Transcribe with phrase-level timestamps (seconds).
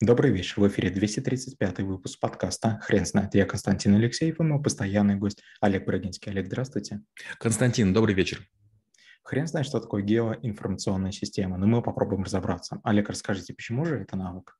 [0.00, 0.60] Добрый вечер.
[0.60, 3.34] В эфире 235 выпуск подкаста «Хрен знает».
[3.34, 6.30] Я Константин Алексеев и мой постоянный гость Олег Брагинский.
[6.30, 7.00] Олег, здравствуйте.
[7.40, 8.46] Константин, добрый вечер.
[9.24, 12.80] Хрен знает, что такое геоинформационная система, но мы попробуем разобраться.
[12.84, 14.56] Олег, расскажите, почему же это навык?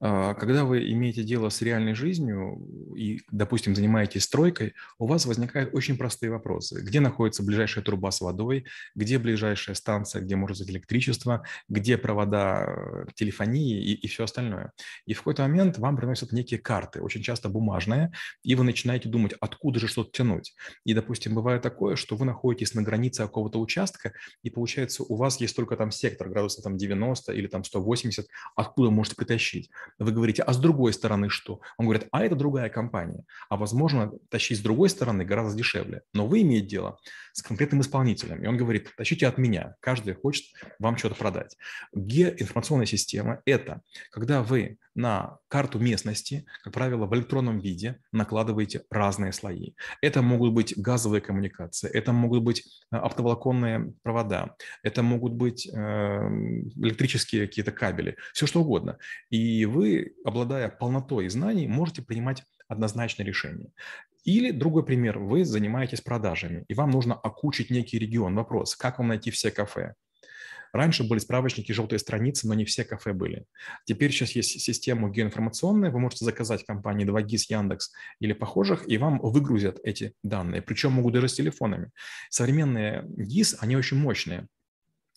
[0.00, 2.60] А, когда вы имеете дело с реальной жизнью
[2.96, 6.82] и, допустим, занимаетесь стройкой, у вас возникают очень простые вопросы.
[6.82, 12.66] Где находится ближайшая труба с водой, где ближайшая станция, где может быть электричество, где провода
[12.66, 14.72] э, телефонии и, и все остальное.
[15.06, 18.12] И в какой-то момент вам приносят некие карты, очень часто бумажные,
[18.42, 20.54] и вы начинаете думать, откуда же что-то тянуть.
[20.84, 24.12] И, допустим, бывает такое, что вы находитесь на границе какого-то участка,
[24.42, 28.26] и получается, у вас есть только там сектор градусов там 90 или там 180,
[28.56, 29.70] откуда можете притащить тащить.
[29.98, 31.60] Вы говорите, а с другой стороны что?
[31.76, 33.24] Он говорит, а это другая компания.
[33.48, 36.02] А возможно, тащить с другой стороны гораздо дешевле.
[36.12, 36.98] Но вы имеете дело
[37.32, 38.42] с конкретным исполнителем.
[38.42, 39.74] И он говорит, тащите от меня.
[39.80, 40.44] Каждый хочет
[40.78, 41.56] вам что-то продать.
[41.94, 49.32] Геоинформационная система– это когда вы на карту местности, как правило, в электронном виде накладываете разные
[49.32, 49.72] слои.
[50.00, 56.68] Это могут быть газовые коммуникации, это могут быть э, оптоволоконные провода, это могут быть эм,
[56.76, 58.98] электрические какие-то кабели, все что угодно.
[59.30, 63.70] И вы, обладая полнотой знаний, можете принимать однозначное решение.
[64.24, 68.34] Или другой пример, вы занимаетесь продажами, и вам нужно окучить некий регион.
[68.34, 69.94] Вопрос, как вам найти все кафе?
[70.74, 73.44] Раньше были справочники, желтые страницы, но не все кафе были.
[73.84, 79.20] Теперь сейчас есть система геоинформационная, вы можете заказать компании 2GIS, Яндекс или похожих, и вам
[79.20, 81.90] выгрузят эти данные, причем могут даже с телефонами.
[82.28, 84.48] Современные GIS, они очень мощные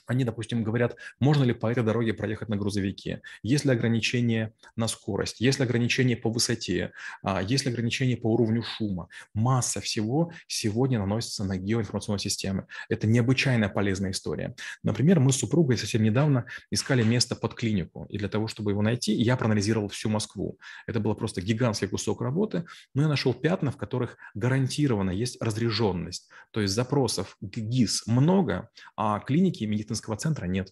[0.08, 4.88] они, допустим, говорят, можно ли по этой дороге проехать на грузовике, есть ли ограничения на
[4.88, 9.10] скорость, есть ли ограничения по высоте, а, есть ли ограничения по уровню шума.
[9.34, 12.68] Масса всего сегодня наносится на геоинформационные системы.
[12.90, 14.56] Это необычайно полезная история.
[14.82, 18.82] Например, мы с супругой совсем недавно искали место под клинику, и для того, чтобы его
[18.82, 20.58] найти, я проанализировал всю Москву.
[20.88, 26.30] Это было просто гигантский кусок работы, но я нашел пятна, в которых гарантированно есть разряженность.
[26.52, 30.72] То есть запросов к ГИС много, а клиники медицинские медицинского центра нет.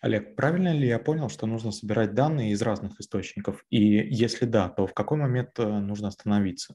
[0.00, 3.64] Олег, правильно ли я понял, что нужно собирать данные из разных источников?
[3.70, 6.74] И если да, то в какой момент э, нужно остановиться?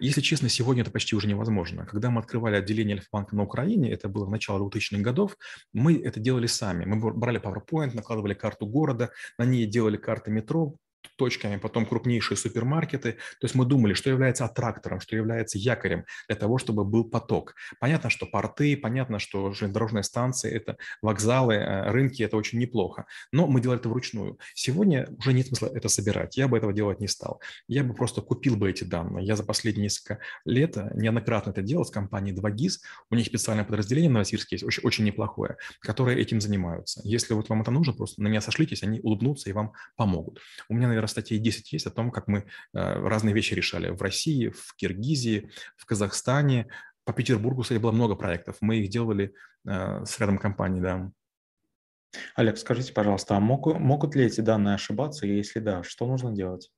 [0.00, 1.86] Если честно, сегодня это почти уже невозможно.
[1.86, 5.36] Когда мы открывали отделение Альфа-банка на Украине, это было в начале 2000-х годов,
[5.72, 6.84] мы это делали сами.
[6.84, 10.76] Мы брали PowerPoint, накладывали карту города, на ней делали карты метро,
[11.16, 13.12] точками, потом крупнейшие супермаркеты.
[13.12, 17.54] То есть мы думали, что является аттрактором, что является якорем для того, чтобы был поток.
[17.80, 23.06] Понятно, что порты, понятно, что железнодорожные станции, это вокзалы, э, рынки, это очень неплохо.
[23.32, 24.38] Но мы делали это вручную.
[24.54, 26.36] Сегодня уже нет смысла это собирать.
[26.36, 27.40] Я бы этого делать не стал.
[27.68, 29.26] Я бы просто купил бы эти данные.
[29.26, 32.80] Я за последние несколько лет э, неоднократно это делал с компанией 2GIS.
[33.10, 37.00] У них специальное подразделение в Новосибирске есть, очень, очень неплохое, которое этим занимаются.
[37.04, 40.40] Если вот вам это нужно, просто на меня сошлитесь, они улыбнутся и вам помогут.
[40.68, 44.02] У меня, наверное, статей 10 есть о том, как мы э, разные вещи решали в
[44.02, 46.68] России, в Киргизии, в Казахстане.
[47.04, 48.56] По Петербургу, кстати, было много проектов.
[48.60, 49.34] Мы их делали
[49.66, 51.10] э, с рядом компаний, да.
[52.34, 56.32] Олег, скажите, пожалуйста, а могут, могут ли эти данные ошибаться, и если да, что нужно
[56.32, 56.70] делать?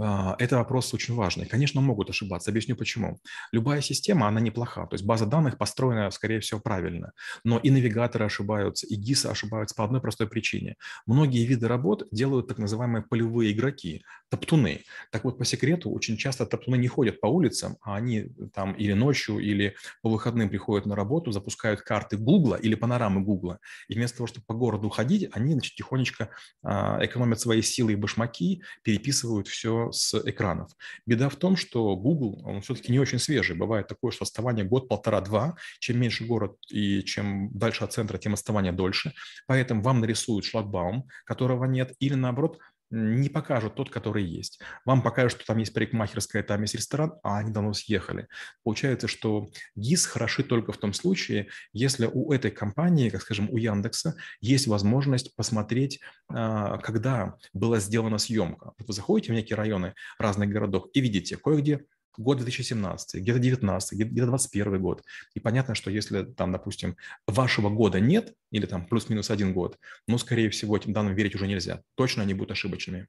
[0.00, 1.46] А, это вопрос очень важный.
[1.46, 2.50] Конечно, могут ошибаться.
[2.50, 3.18] Объясню почему.
[3.52, 4.86] Любая система, она неплоха.
[4.86, 7.12] То есть база данных построена, скорее всего, правильно.
[7.44, 10.76] Но и навигаторы ошибаются, и ГИСы ошибаются по одной простой причине.
[11.06, 14.84] Многие виды работ делают так называемые полевые игроки, топтуны.
[15.10, 18.92] Так вот, по секрету, очень часто топтуны не ходят по улицам, а они там или
[18.92, 23.58] ночью, или по выходным приходят на работу, запускают карты Гугла или панорамы Гугла.
[23.88, 26.30] И вместо того, чтобы по городу ходить, они значит, тихонечко
[26.62, 30.70] а, экономят свои силы и башмаки, переписывают все с экранов.
[31.06, 33.56] Беда в том, что Google, он все-таки не очень свежий.
[33.56, 35.56] Бывает такое, что отставание год, полтора, два.
[35.78, 39.12] Чем меньше город и чем дальше от центра, тем отставание дольше.
[39.46, 42.58] Поэтому вам нарисуют шлагбаум, которого нет, или наоборот
[42.90, 44.60] не покажут тот, который есть.
[44.84, 48.28] Вам покажут, что там есть парикмахерская, там есть ресторан, а они давно съехали.
[48.64, 53.56] Получается, что ГИС хороши только в том случае, если у этой компании, как скажем, у
[53.56, 58.72] Яндекса, есть возможность посмотреть, а, когда была сделана съемка.
[58.78, 61.84] Вы заходите в некие районы разных городов и видите, кое-где
[62.16, 65.04] год 2017, где-то 19, где-то 21 год.
[65.34, 66.96] И понятно, что если там, допустим,
[67.26, 71.46] вашего года нет, или там плюс-минус один год, ну, скорее всего, этим данным верить уже
[71.46, 71.82] нельзя.
[71.94, 73.08] Точно они будут ошибочными.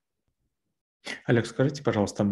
[1.25, 2.23] Олег, скажите, пожалуйста,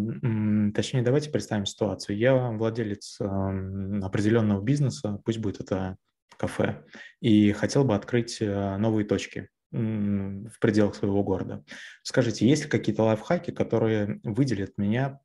[0.75, 2.17] точнее, давайте представим ситуацию.
[2.17, 5.97] Я владелец эм, определенного бизнеса, пусть будет это
[6.37, 6.83] кафе,
[7.19, 11.63] и хотел бы открыть э, новые точки в пределах своего города.
[12.01, 15.19] Скажите, есть ли какие-то лайфхаки, которые выделят меня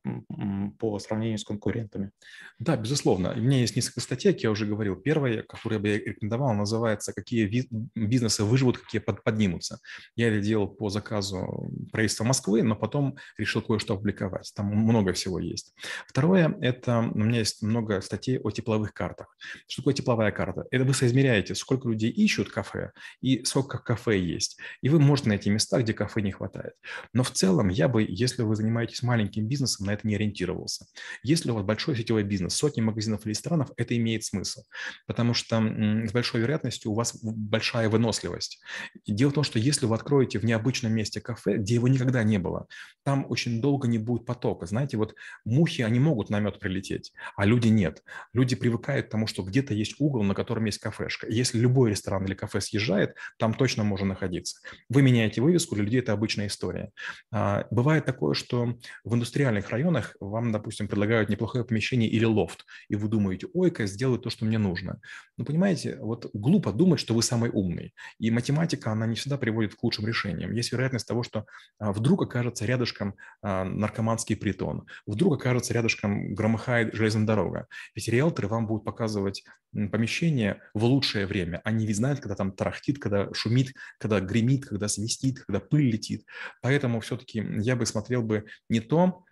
[0.78, 2.10] по сравнению с конкурентами?
[2.58, 3.32] Да, безусловно.
[3.32, 4.96] У меня есть несколько статей, как я уже говорил.
[4.96, 9.78] Первая, которую я бы рекомендовал, называется «Какие бизнесы выживут, какие поднимутся».
[10.14, 14.52] Я это делал по заказу правительства Москвы, но потом решил кое-что опубликовать.
[14.54, 15.74] Там много всего есть.
[16.06, 19.34] Второе– это у меня есть много статей о тепловых картах.
[19.66, 20.66] Что такое тепловая карта?
[20.70, 22.90] Это вы соизмеряете, сколько людей ищут кафе
[23.22, 24.58] и сколько кафе есть есть.
[24.82, 26.74] И вы можете найти места, где кафе не хватает.
[27.12, 30.86] Но в целом я бы, если вы занимаетесь маленьким бизнесом, на это не ориентировался.
[31.22, 34.62] Если у вас большой сетевой бизнес, сотни магазинов или ресторанов, это имеет смысл.
[35.06, 38.60] Потому что с большой вероятностью у вас большая выносливость.
[39.06, 42.38] Дело в том, что если вы откроете в необычном месте кафе, где его никогда не
[42.38, 42.66] было,
[43.04, 44.66] там очень долго не будет потока.
[44.66, 45.14] Знаете, вот
[45.44, 48.02] мухи, они могут на мед прилететь, а люди нет.
[48.32, 51.26] Люди привыкают к тому, что где-то есть угол, на котором есть кафешка.
[51.28, 54.56] Если любой ресторан или кафе съезжает, там точно можно находиться находиться.
[54.88, 56.90] Вы меняете вывеску, для людей это обычная история.
[57.32, 62.96] А, бывает такое, что в индустриальных районах вам, допустим, предлагают неплохое помещение или лофт, и
[62.96, 65.00] вы думаете, ой-ка, сделаю то, что мне нужно.
[65.36, 67.94] Но понимаете, вот глупо думать, что вы самый умный.
[68.18, 70.52] И математика, она не всегда приводит к лучшим решениям.
[70.52, 71.44] Есть вероятность того, что
[71.78, 77.66] а, вдруг окажется рядышком а, наркоманский притон, вдруг окажется рядышком громыхает железная дорога.
[77.94, 79.44] Ведь риэлторы вам будут показывать
[79.90, 81.60] помещение в лучшее время.
[81.64, 86.26] Они ведь знают, когда там тарахтит, когда шумит, когда гремит, когда свистит, когда пыль летит.
[86.62, 89.24] Поэтому все-таки я бы смотрел бы не то,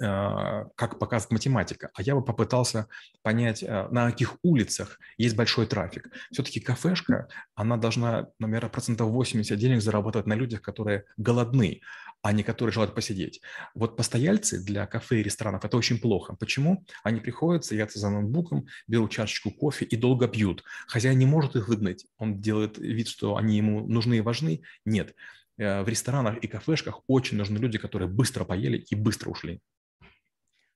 [0.00, 2.88] как показывает математика, а я бы попытался
[3.22, 6.08] понять, а, на каких улицах есть большой трафик.
[6.32, 11.82] Все-таки кафешка, она должна, наверное, процентов 80 денег зарабатывать на людях, которые голодны,
[12.22, 13.40] а не которые желают посидеть.
[13.74, 16.34] Вот постояльцы для кафе и ресторанов– это очень плохо.
[16.34, 16.84] Почему?
[17.02, 20.64] Они приходят, садятся за ноутбуком, берут чашечку кофе и долго пьют.
[20.86, 22.06] Хозяин не может их выгнать.
[22.18, 24.62] Он делает вид, что они ему нужны и важны.
[24.84, 25.14] Нет.
[25.58, 29.60] Э, в ресторанах и кафешках очень нужны люди, которые быстро поели и быстро ушли.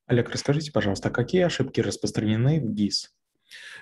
[0.07, 3.11] Олег, расскажите, пожалуйста, какие ошибки распространены в ГИС?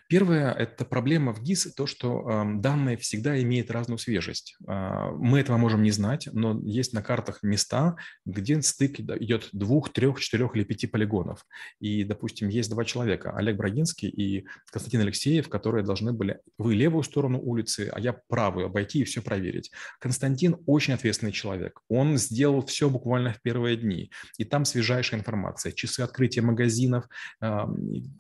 [0.08, 4.56] Первое– это проблема в ГИС, то, что э, данные всегда имеют разную свежесть.
[4.68, 7.96] Э, мы этого можем не знать, но есть на картах места,
[8.26, 11.46] где стык идет двух, трех, четырех или пяти полигонов.
[11.80, 17.02] И, допустим, есть два человека, Олег Брагинский и Константин Алексеев, которые должны были вы левую
[17.02, 19.70] сторону улицы, а я правую обойти и все проверить.
[19.98, 21.80] Константин очень ответственный человек.
[21.88, 24.10] Он сделал все буквально в первые дни.
[24.38, 25.72] И там свежайшая информация.
[25.72, 27.04] Часы открытия магазинов,
[27.40, 27.60] э,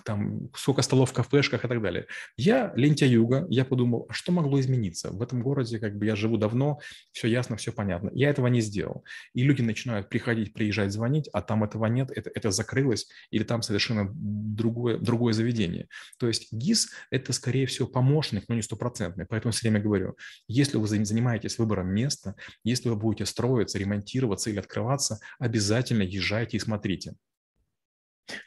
[0.04, 2.06] там сколько столов кафе, флешках и так далее.
[2.36, 5.10] Я лентяюга, я подумал, а что могло измениться?
[5.10, 6.78] В этом городе как бы я живу давно,
[7.12, 8.10] все ясно, все понятно.
[8.14, 9.04] Я этого не сделал.
[9.34, 13.62] И люди начинают приходить, приезжать, звонить, а там этого нет, это, это закрылось, или там
[13.62, 15.88] совершенно другое, другое заведение.
[16.18, 19.26] То есть ГИС– это, скорее всего, помощник, но не стопроцентный.
[19.26, 20.16] Поэтому все время говорю,
[20.48, 22.34] если вы занимаетесь выбором места,
[22.64, 27.14] если вы будете строиться, ремонтироваться или открываться, обязательно езжайте и смотрите.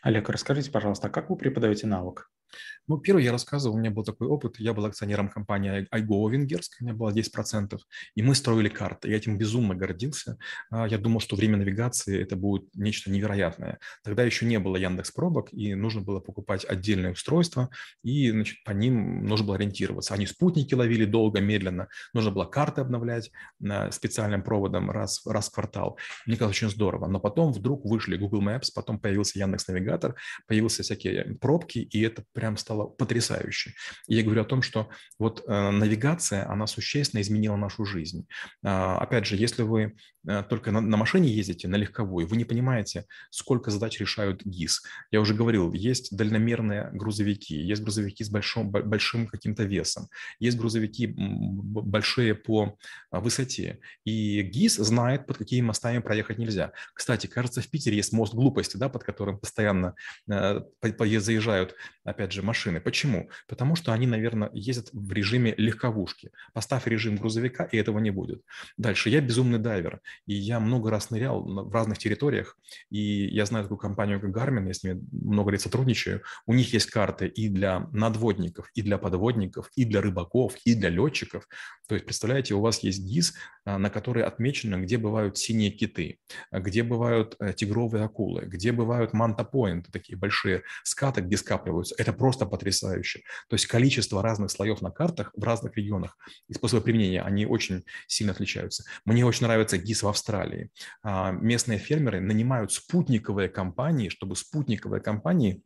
[0.01, 2.29] Олег, расскажите, пожалуйста, а как вы преподаете навык?
[2.87, 4.59] Ну, первый я рассказывал, у меня был такой опыт.
[4.59, 7.79] Я был акционером компании iGo венгерской, у меня было 10%,
[8.15, 9.09] и мы строили карты.
[9.09, 10.37] Я этим безумно гордился.
[10.69, 13.79] А, я думал, что время навигации– это будет нечто невероятное.
[14.03, 17.69] Тогда еще не было Яндекс пробок, и нужно было покупать отдельное устройство,
[18.03, 20.13] и значит, по ним нужно было ориентироваться.
[20.13, 21.87] Они спутники ловили долго, медленно.
[22.13, 23.31] Нужно было карты обновлять
[23.91, 25.97] специальным проводом раз, раз в квартал.
[26.25, 27.07] Мне казалось очень здорово.
[27.07, 30.15] Но потом вдруг вышли Google Maps, потом появился Яндекс Навигатор,
[30.47, 33.73] появился всякие пробки, и это прям стало потрясающе.
[34.07, 38.27] И я говорю о том, что вот э, навигация, она существенно изменила нашу жизнь.
[38.63, 39.95] Э, опять же, если вы
[40.27, 44.83] э, только на, на машине ездите, на легковой, вы не понимаете, сколько задач решают ГИС.
[45.11, 51.13] Я уже говорил, есть дальномерные грузовики, есть грузовики с большим, большим каким-то весом, есть грузовики
[51.17, 52.77] большие по
[53.09, 53.79] а, высоте.
[54.03, 56.73] И ГИС знает, под какими мостами проехать нельзя.
[56.93, 59.95] Кстати, кажется, в Питере есть мост глупости, да, под которым постоянно
[60.29, 60.59] э,
[61.19, 62.79] заезжают, опять же, машины.
[62.79, 63.29] Почему?
[63.47, 66.31] Потому что они, наверное, ездят в режиме легковушки.
[66.53, 68.41] Поставь режим грузовика, и этого не будет.
[68.77, 69.09] Дальше.
[69.09, 72.57] Я безумный дайвер, и я много раз нырял в разных территориях,
[72.89, 76.21] и я знаю такую компанию, как Garmin, я с ними много лет сотрудничаю.
[76.45, 80.89] У них есть карты и для надводников, и для подводников, и для рыбаков, и для
[80.89, 81.47] летчиков.
[81.87, 86.19] То есть, представляете, у вас есть ГИС, а, на которой отмечено, где бывают синие киты,
[86.51, 91.95] где бывают э, тигровые акулы, где бывают манта-поинты, такие большие скаты, где скапливаются.
[91.97, 93.21] Это просто потрясающе.
[93.49, 96.17] То есть количество разных слоев на картах в разных регионах
[96.47, 98.83] и способы применения, они очень сильно отличаются.
[99.05, 100.69] Мне очень нравится ГИС в Австралии.
[101.03, 105.61] А, местные фермеры нанимают спутниковые компании, чтобы спутниковые компании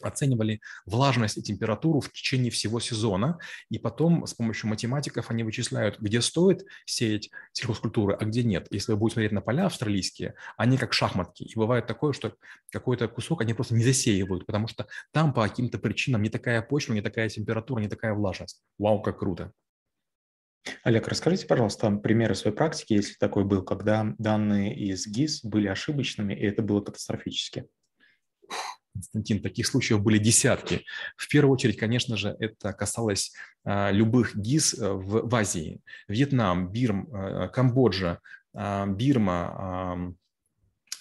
[0.00, 3.38] оценивали влажность и температуру в течение всего сезона,
[3.70, 8.66] и потом с помощью математиков они вычисляют, где стоит сеять сельхозкультуры, а где нет.
[8.70, 12.34] Если вы будете смотреть на поля австралийские, они как шахматки, и бывает такое, что
[12.70, 16.94] какой-то кусок они просто не засеивают, потому что там по каким-то причинам не такая почва,
[16.94, 18.62] не такая температура, не такая влажность.
[18.78, 19.52] Вау, как круто!
[20.82, 26.34] Олег, расскажите, пожалуйста, примеры своей практики, если такой был, когда данные из ГИС были ошибочными,
[26.34, 27.66] и это было катастрофически.
[28.96, 30.84] Константин, таких случаев были десятки.
[31.16, 33.32] В первую очередь, конечно же, это касалось
[33.64, 35.80] а, любых ГИС э, в, в Азии.
[36.08, 38.20] Вьетнам, Бирм, а, Камбоджа,
[38.54, 40.14] а, Бирма.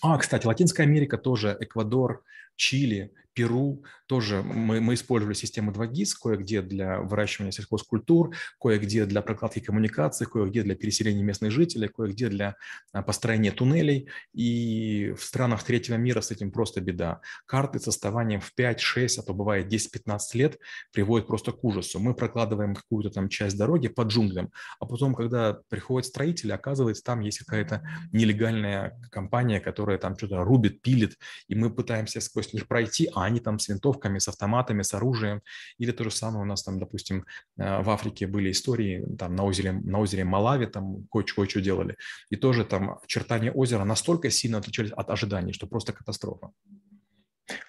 [0.01, 2.23] А, кстати, Латинская Америка тоже, Эквадор,
[2.55, 9.59] Чили, Перу тоже мы, мы использовали систему 2GIS кое-где для выращивания сельхозкультур, кое-где для прокладки
[9.59, 12.55] коммуникаций, кое-где для переселения местных жителей, кое-где для
[12.91, 14.09] а, построения туннелей.
[14.33, 17.21] И в странах третьего мира с этим просто беда.
[17.45, 20.59] Карты с отставанием в 5, 6, а то бывает 10-15 лет
[20.91, 21.99] приводят просто к ужасу.
[21.99, 27.21] Мы прокладываем какую-то там часть дороги под джунглям, а потом, когда приходят строители, оказывается, там
[27.21, 27.81] есть какая-то
[28.11, 33.39] нелегальная компания, которая там что-то рубит, пилит, и мы пытаемся сквозь них пройти, а они
[33.39, 35.41] там с винтовками, с автоматами, с оружием.
[35.79, 37.25] Или то же самое у нас там, допустим,
[37.57, 41.95] э, в Африке были истории, там на озере, на озере Малави там кое-что делали.
[42.31, 46.51] И тоже там очертания озера настолько сильно отличались от ожиданий, что просто катастрофа.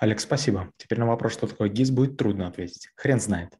[0.00, 0.70] Олег, спасибо.
[0.76, 2.88] Теперь на вопрос, что такое ГИС, будет трудно ответить.
[2.96, 3.58] Хрен знает.